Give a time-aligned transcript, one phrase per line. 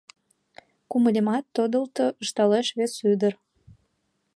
[0.89, 3.33] —Кумылемат тодылто,— ышталеш вес ӱдыр.